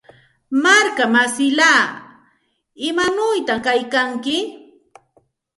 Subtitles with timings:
[0.63, 1.83] Markamsillaa,
[2.87, 4.37] ¿imanawta kaykanki?